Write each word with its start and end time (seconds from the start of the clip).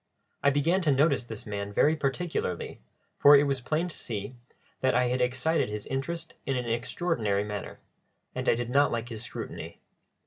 I 0.41 0.49
began 0.49 0.81
to 0.81 0.91
notice 0.91 1.25
this 1.25 1.45
man 1.45 1.71
very 1.71 1.95
particularly, 1.95 2.81
for 3.19 3.35
it 3.35 3.43
was 3.43 3.61
plain 3.61 3.87
to 3.87 3.95
see 3.95 4.35
that 4.79 4.95
I 4.95 5.09
had 5.09 5.21
excited 5.21 5.69
his 5.69 5.85
interest 5.85 6.33
in 6.43 6.57
an 6.57 6.65
extraordinary 6.65 7.43
manner, 7.43 7.81
and 8.33 8.49
I 8.49 8.55
did 8.55 8.71
not 8.71 8.91
like 8.91 9.09
his 9.09 9.21
scrutiny. 9.21 9.79